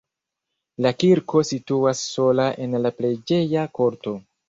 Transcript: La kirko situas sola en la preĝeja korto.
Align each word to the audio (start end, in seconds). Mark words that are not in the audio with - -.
La 0.85 0.91
kirko 1.03 1.45
situas 1.51 2.03
sola 2.17 2.49
en 2.67 2.77
la 2.87 2.97
preĝeja 3.01 3.71
korto. 3.83 4.21